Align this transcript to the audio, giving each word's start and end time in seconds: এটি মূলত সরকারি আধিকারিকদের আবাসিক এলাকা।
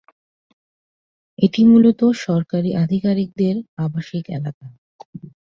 এটি 1.39 1.61
মূলত 1.65 2.01
সরকারি 2.25 2.69
আধিকারিকদের 2.83 3.55
আবাসিক 3.85 4.25
এলাকা। 4.29 4.65